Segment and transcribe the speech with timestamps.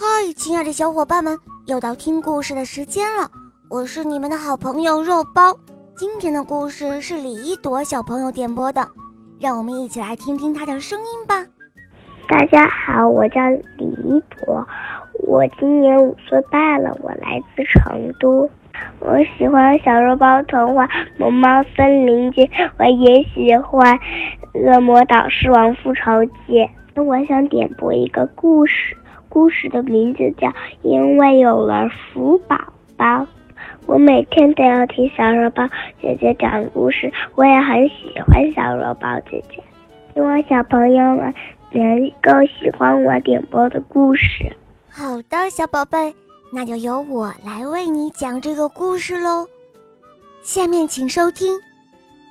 [0.00, 1.36] 嗨，亲爱的小伙伴们，
[1.66, 3.28] 又到听故事的时间了。
[3.68, 5.52] 我是你们的好朋友肉包。
[5.96, 8.86] 今天的故事是李一朵小朋友点播的，
[9.40, 11.44] 让我们一起来听听她的声音吧。
[12.28, 13.40] 大家好，我叫
[13.76, 14.64] 李一朵，
[15.26, 18.48] 我今年五岁半了，我来自成都。
[19.00, 20.86] 我喜欢小肉包童话
[21.18, 22.46] 《萌猫森林记》，
[22.78, 23.98] 我也喜欢
[24.64, 26.52] 《恶魔岛狮王复仇记》。
[27.00, 28.96] 我想点播一个故事。
[29.28, 30.48] 故事的名字叫
[30.82, 32.56] 《因为有了鼠宝
[32.96, 33.04] 宝》，
[33.86, 35.68] 我每天都要听小肉包
[36.00, 39.62] 姐姐讲故事，我也很喜欢小肉包姐姐。
[40.14, 41.32] 希望小朋友们
[41.70, 44.52] 能够喜欢我点播的故事。
[44.90, 46.14] 好的，小宝贝，
[46.52, 49.46] 那就由我来为你讲这个故事喽。
[50.42, 51.54] 下面请收听《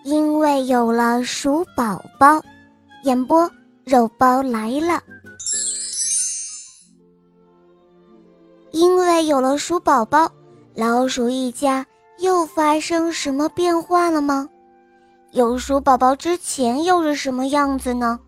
[0.04, 2.38] 因为有了鼠宝宝》，
[3.04, 3.50] 演播
[3.86, 5.02] 肉包来了。
[8.77, 10.31] 因为有了鼠宝宝，
[10.76, 11.84] 老鼠一家
[12.20, 14.48] 又发生什么变化了吗？
[15.32, 18.20] 有鼠宝宝之前又是什么样子呢？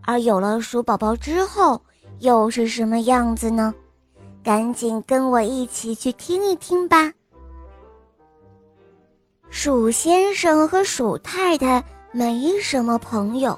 [0.00, 1.80] 而有了鼠宝宝之后
[2.18, 3.72] 又是什么样子呢？
[4.42, 7.12] 赶紧跟我一起去听一听吧。
[9.50, 13.56] 鼠先生和鼠太太没什么朋友，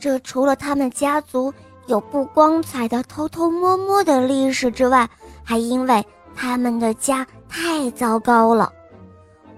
[0.00, 1.54] 这除了他们家族
[1.86, 5.08] 有不光彩的偷偷摸摸的历史之外，
[5.44, 8.72] 还因为他们的家太糟糕了，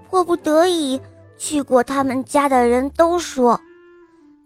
[0.09, 1.01] 迫不得已
[1.37, 3.61] 去过他们家的人都说，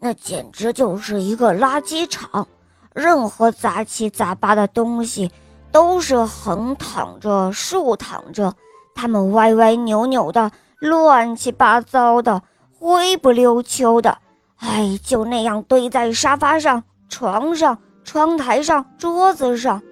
[0.01, 2.47] 那简直就是一个垃圾场，
[2.95, 5.31] 任何杂七杂八的东西
[5.71, 8.55] 都是横躺着、竖躺着，
[8.95, 12.43] 它们歪歪扭扭的、乱七八糟的、
[12.79, 14.19] 灰不溜秋的，
[14.57, 19.83] 哎，就那样堆在沙发上、床上、窗台上、桌子上。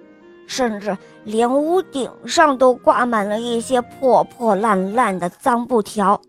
[0.47, 6.19] 甚至连屋顶上都挂满了一些破破烂烂的脏布条。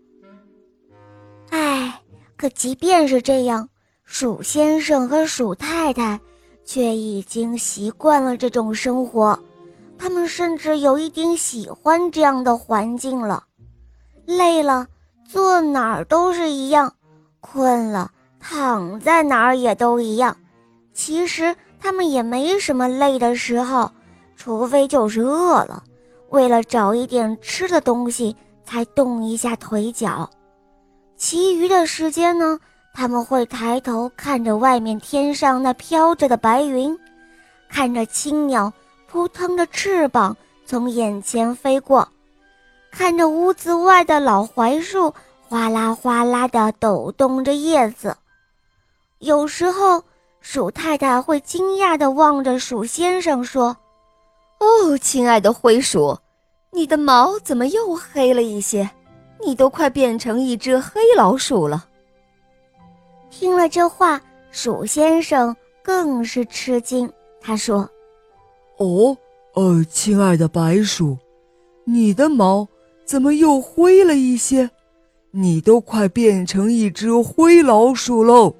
[1.49, 1.99] 唉，
[2.37, 3.67] 可即便是这样，
[4.03, 6.19] 鼠先生和鼠太太
[6.63, 9.39] 却已经习惯了这种生活，
[9.97, 13.45] 他们甚至有一点喜欢这样的环境了。
[14.25, 14.85] 累了，
[15.27, 16.89] 坐哪儿都是一样；
[17.39, 20.35] 困了，躺在哪儿也都一样。
[20.93, 23.89] 其实他们也没什么累的时候。
[24.41, 25.83] 除非就是饿了，
[26.29, 28.33] 为了找一点吃的东西
[28.63, 30.29] 才动一下腿脚，
[31.17, 32.57] 其余的时间呢，
[32.93, 36.97] 他们会抬头看着外面天上那飘着的白云，
[37.67, 38.71] 看着青鸟
[39.09, 42.07] 扑腾着翅膀从眼前飞过，
[42.91, 45.13] 看着屋子外的老槐树
[45.49, 48.15] 哗啦哗啦地抖动着叶子。
[49.17, 50.01] 有时候，
[50.39, 53.75] 鼠太太会惊讶地望着鼠先生说。
[54.59, 56.17] 哦，亲爱的灰鼠，
[56.71, 58.89] 你的毛怎么又黑了一些？
[59.45, 61.87] 你都快变成一只黑老鼠了。
[63.29, 64.21] 听了这话，
[64.51, 67.09] 鼠先生更是吃惊。
[67.39, 67.89] 他说
[68.79, 69.17] ：“哦，
[69.53, 71.17] 呃，亲爱的白鼠，
[71.85, 72.67] 你的毛
[73.05, 74.69] 怎么又灰了一些？
[75.31, 78.55] 你都快变成一只灰老鼠喽！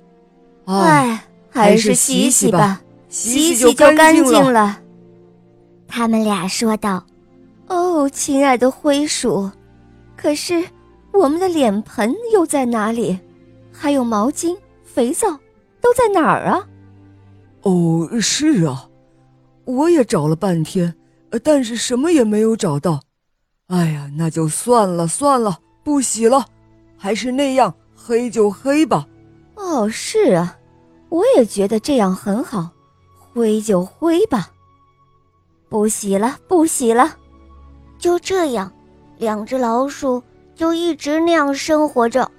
[0.66, 4.79] 哎，还是洗洗吧，洗洗就干净了。”
[5.90, 7.04] 他们俩说道
[7.68, 9.50] ：“哦，亲爱的灰鼠，
[10.16, 10.64] 可是
[11.12, 13.20] 我们的脸盆又在哪里？
[13.74, 15.28] 还有毛巾、肥皂
[15.82, 16.66] 都在哪儿啊
[17.64, 18.88] ？”“哦，是啊，
[19.66, 20.94] 我也找了半天，
[21.44, 23.02] 但是什么也没有找到。
[23.68, 26.46] 哎呀，那就算了算了，不洗了，
[26.98, 29.08] 还是那样黑就黑吧。
[29.56, 30.56] ”“哦，是啊，
[31.10, 32.70] 我也觉得这样很好，
[33.34, 34.52] 灰就灰吧。”
[35.70, 37.16] 不洗了，不洗了，
[38.00, 38.72] 就这样，
[39.18, 40.22] 两只老鼠
[40.56, 42.30] 就一直那样生活着。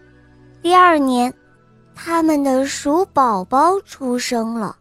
[0.61, 1.33] 第二年，
[1.95, 4.77] 他们的鼠宝宝出生了，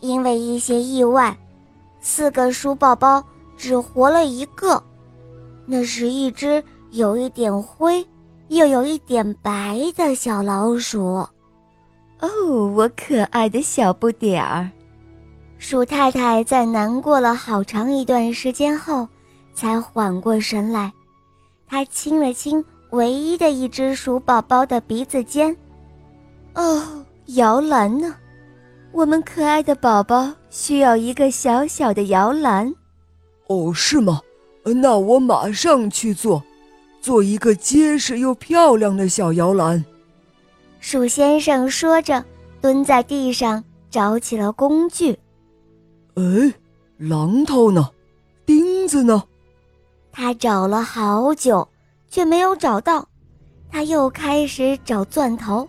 [0.00, 1.36] 因为一些意外，
[2.00, 3.22] 四个鼠宝宝
[3.56, 4.82] 只活了一个。
[5.66, 8.06] 那是一只有一点灰，
[8.48, 11.26] 又有一点白的小老鼠。
[12.20, 12.28] 哦，
[12.76, 14.70] 我可爱的小不点儿。
[15.66, 19.08] 鼠太太在难过了好长一段时间后，
[19.54, 20.92] 才缓过神来。
[21.66, 25.56] 她亲了亲唯一的一只鼠宝宝的鼻子尖。
[26.54, 27.02] 哦，
[27.36, 28.14] 摇篮呢？
[28.92, 32.70] 我们可爱的宝宝需要一个小小的摇篮。
[33.46, 34.20] 哦，是吗？
[34.64, 36.42] 那我马上去做，
[37.00, 39.82] 做一个结实又漂亮的小摇篮。
[40.78, 42.22] 鼠先生说着，
[42.60, 45.18] 蹲在地上找起了工具。
[46.14, 46.22] 哎，
[47.00, 47.90] 榔头呢？
[48.46, 49.24] 钉子呢？
[50.12, 51.66] 他找了好久，
[52.08, 53.08] 却没有找到。
[53.70, 55.68] 他又开始找钻头，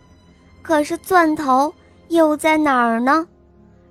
[0.62, 1.74] 可是钻头
[2.10, 3.28] 又在哪儿呢？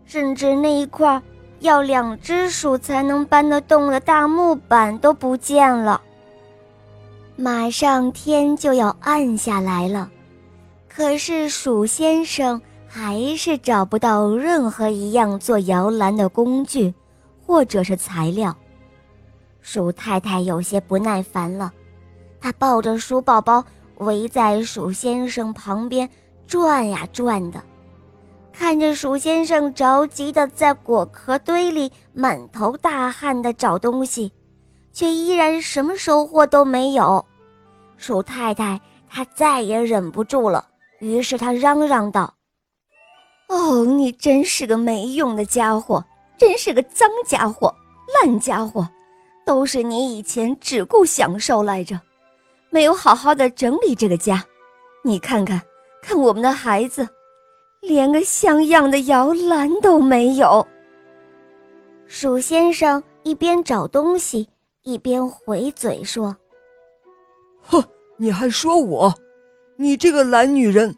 [0.05, 1.21] 甚至那一块
[1.59, 6.01] 要两只鼠才能搬得动的大木板都不见了。
[7.35, 10.09] 马上天就要暗下来了，
[10.89, 12.63] 可是鼠先生
[12.97, 16.95] 还是找不到任何一样做摇篮的工具，
[17.45, 18.57] 或者是材料。
[19.61, 21.73] 鼠太太有些不耐烦了，
[22.41, 23.65] 她抱着鼠宝宝
[23.97, 26.09] 围在鼠先生旁边
[26.47, 27.61] 转呀转的，
[28.53, 34.31] 看着鼠先生着急的在果壳堆里满头大汗的找东西，
[34.93, 37.27] 却依然什么收获都没有。
[37.97, 38.81] 鼠太太
[39.11, 40.65] 她再也忍不住了，
[41.01, 42.33] 于是她嚷嚷道
[43.49, 46.05] ：“哦，你真是个没用的家伙，
[46.39, 47.75] 真是个脏家伙，
[48.23, 48.89] 烂家伙！”
[49.47, 52.01] 都是你以前只顾享受来着，
[52.71, 54.43] 没有好好的整理这个家。
[55.03, 55.61] 你看看，
[56.03, 57.07] 看我们的孩子，
[57.83, 60.67] 连个像样的摇篮都没有。
[62.07, 64.49] 鼠先生一边找东西，
[64.83, 66.35] 一边回嘴说
[67.61, 67.85] ：“哼，
[68.17, 69.15] 你还说我？
[69.77, 70.97] 你这个懒女人，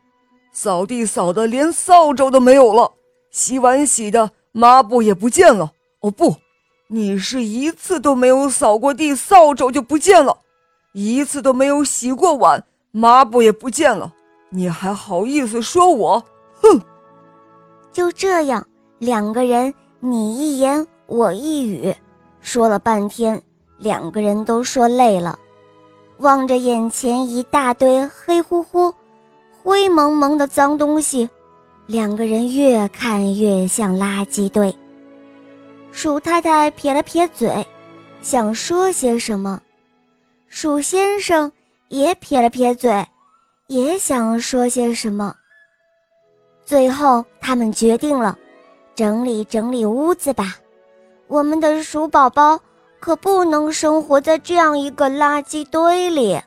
[0.57, 2.91] 扫地扫的连扫帚都没有了，
[3.31, 5.73] 洗碗洗的抹布也不见了。
[6.01, 6.35] 哦不！”
[6.89, 10.33] 你是一次都没有扫过地，扫帚就不见了；
[10.95, 14.11] 一次都没有洗过碗，抹布也不见了。
[14.49, 16.25] 你还好意思说我？
[16.63, 16.81] 哼！
[17.93, 18.67] 就这样，
[18.99, 21.95] 两个人你一言我一语，
[22.41, 23.43] 说了半天，
[23.77, 25.39] 两个人都说累了，
[26.17, 28.95] 望着眼前一大堆黑乎乎、
[29.67, 31.29] 灰蒙蒙的脏东西，
[31.87, 34.73] 两个人越看越像垃圾堆。
[35.91, 37.67] 鼠太太撇了撇嘴，
[38.23, 39.59] 想说些什么；
[40.47, 41.51] 鼠先生
[41.89, 43.05] 也撇了撇嘴，
[43.67, 45.35] 也想说些什么。
[46.65, 48.39] 最后，他们决定了，
[48.95, 50.55] 整理整理屋子吧。
[51.27, 52.57] 我们的鼠宝宝
[53.01, 56.41] 可不能生活在这样一个垃圾堆里。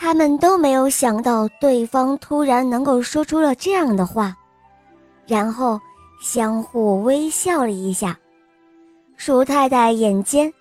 [0.00, 4.36] 他们都没有想到，对方突然能够说出了这样的话，
[5.26, 5.78] 然后
[6.22, 8.16] 相互微笑了一下。
[9.16, 10.54] 鼠太太眼尖，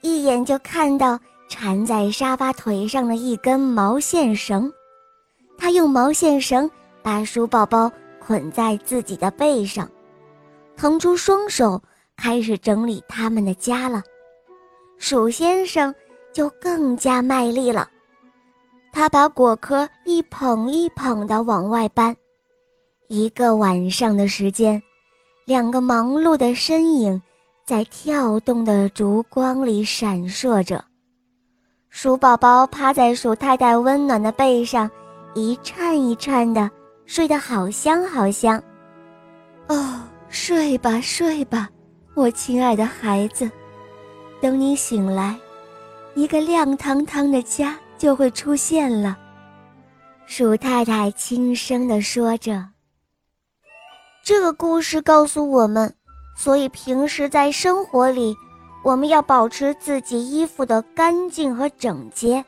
[0.00, 1.20] 一眼就看到
[1.50, 4.72] 缠在沙发腿上的一根毛线绳。
[5.58, 6.68] 她用毛线绳
[7.02, 9.86] 把鼠宝宝捆在自己的背上，
[10.78, 11.80] 腾出双手
[12.16, 14.02] 开始整理他们的家了。
[14.96, 15.94] 鼠先生
[16.32, 17.86] 就更加卖力了，
[18.98, 22.16] 他把果壳一捧一捧地往外搬。
[23.06, 24.82] 一个晚上的时间，
[25.44, 27.22] 两个忙碌的身影。
[27.64, 30.84] 在跳动的烛光里闪烁着，
[31.90, 34.90] 鼠宝宝趴在鼠太太温暖的背上，
[35.32, 36.68] 一颤一颤的，
[37.06, 38.60] 睡得好香好香。
[39.68, 41.68] 哦，睡吧睡吧，
[42.14, 43.48] 我亲爱的孩子，
[44.40, 45.36] 等你醒来，
[46.16, 49.18] 一个亮堂堂的家就会出现了。
[50.24, 52.64] 鼠太太轻声地说着。
[54.24, 55.92] 这个故事告诉我们。
[56.36, 58.32] 所以平时在生活里，
[58.84, 62.44] 我们要保持自己衣服的干净和整洁，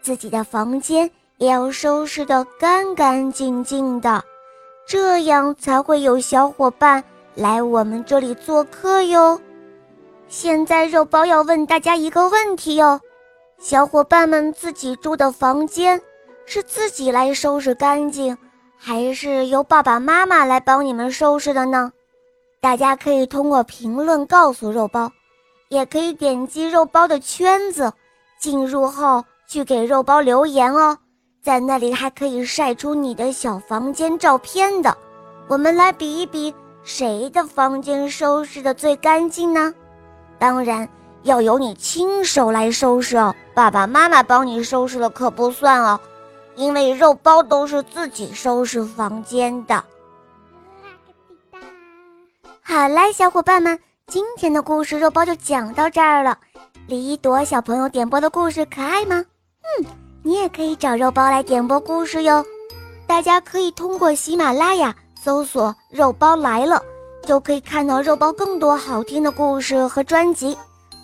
[0.00, 4.22] 自己的房间也要收拾得干干净净的，
[4.86, 7.02] 这样才会有小伙伴
[7.34, 9.40] 来我们这里做客哟。
[10.28, 13.00] 现在肉包要问大家一个问题哟：
[13.58, 16.00] 小伙伴们自己住的房间
[16.44, 18.36] 是自己来收拾干净，
[18.76, 21.90] 还是由爸爸妈妈来帮你们收拾的呢？
[22.60, 25.10] 大家可以通过评论告诉肉包，
[25.70, 27.90] 也可以点击肉包的圈子，
[28.38, 30.98] 进入后去给肉包留言哦，
[31.42, 34.96] 在那里还可以晒出你的小房间照片的。
[35.48, 39.72] 我们来比一比，谁的房间收拾的最干净呢？
[40.38, 40.86] 当然
[41.22, 45.98] 要由你亲手来收拾哦，爸爸妈妈帮你收拾了可不算哦，
[46.56, 49.82] 因为肉包都是自己收拾房间的。
[52.60, 56.36] 好啦，小伙伴们，今天的故事肉包就讲到这儿了。
[56.86, 59.24] 李一朵小朋友点播的故事可爱吗？
[59.80, 59.86] 嗯，
[60.22, 62.44] 你也可以找肉包来点播故事哟。
[63.06, 66.82] 大家可以通过喜马拉雅搜索“肉包来了”，
[67.24, 70.54] 就可以看到肉包更多好听的故事和专辑。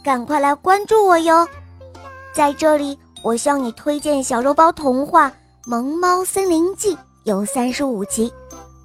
[0.04, 1.49] 赶快来关注我哟！
[2.32, 5.28] 在这里，我向你推荐小肉包童话
[5.66, 8.32] 《萌猫森林记》，有三十五集，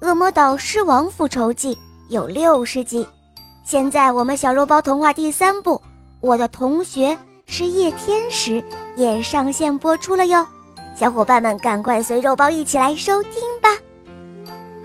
[0.06, 1.74] 《恶魔岛狮王复仇记》。
[2.08, 3.06] 有六十集，
[3.64, 5.76] 现在我们小肉包童话第三部
[6.22, 7.14] 《我的同学
[7.44, 8.62] 是夜天使》
[8.96, 10.46] 也上线播出了哟，
[10.94, 13.68] 小伙伴们赶快随肉包一起来收听吧。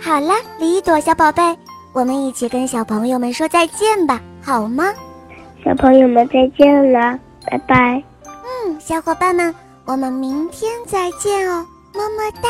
[0.02, 1.58] 好了，李朵小宝贝，
[1.94, 4.94] 我们一起跟小朋友们说再见吧，好吗？
[5.64, 8.04] 小朋友们再见了，拜拜。
[8.66, 9.54] 嗯，小伙伴们，
[9.84, 12.50] 我们明天再见哦，么么哒。